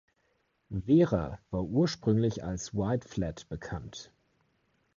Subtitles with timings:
[0.71, 4.11] Vera war ursprünglich als White Flat bekannt.